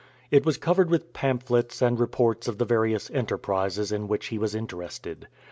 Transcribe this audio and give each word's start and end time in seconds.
It 0.31 0.47
was 0.47 0.57
covered 0.57 0.89
with 0.89 1.13
pamphlets 1.13 1.79
and 1.79 1.99
reports 1.99 2.47
of 2.47 2.57
the 2.57 2.65
various 2.65 3.11
enterprises 3.11 3.91
in 3.91 4.07
which 4.07 4.29
he 4.29 4.39
was 4.39 4.55
interested. 4.55 5.27